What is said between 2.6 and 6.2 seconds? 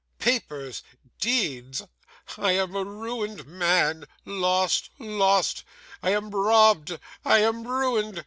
a ruined man. Lost, lost! I